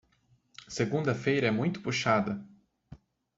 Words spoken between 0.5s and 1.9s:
Segunda-feira é muito